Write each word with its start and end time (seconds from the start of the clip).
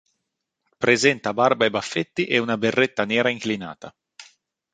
Presenta 0.83 1.31
barba 1.33 1.65
e 1.65 1.69
baffetti 1.69 2.25
e 2.25 2.39
una 2.39 2.57
berretta 2.57 3.05
nera 3.05 3.29
inclinata. 3.29 3.95